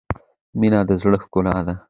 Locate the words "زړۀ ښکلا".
1.01-1.55